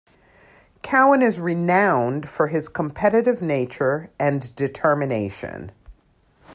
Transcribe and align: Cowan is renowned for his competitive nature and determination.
Cowan 0.81 1.21
is 1.21 1.39
renowned 1.39 2.27
for 2.27 2.47
his 2.47 2.69
competitive 2.69 3.39
nature 3.39 4.09
and 4.19 4.55
determination. 4.55 5.71